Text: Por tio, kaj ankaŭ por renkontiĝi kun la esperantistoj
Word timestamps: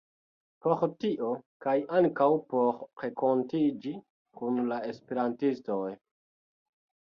Por 0.65 0.79
tio, 1.03 1.27
kaj 1.65 1.75
ankaŭ 1.97 2.27
por 2.53 2.79
renkontiĝi 3.03 3.93
kun 4.41 4.59
la 4.73 4.81
esperantistoj 4.89 5.85